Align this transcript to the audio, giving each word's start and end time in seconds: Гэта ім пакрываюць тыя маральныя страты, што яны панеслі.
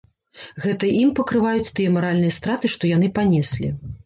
Гэта 0.63 0.87
ім 1.01 1.11
пакрываюць 1.19 1.73
тыя 1.81 1.93
маральныя 1.99 2.33
страты, 2.39 2.73
што 2.79 2.91
яны 2.97 3.13
панеслі. 3.21 3.73